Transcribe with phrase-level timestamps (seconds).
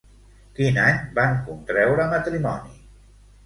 [0.59, 2.77] Quin any van contreure matrimoni?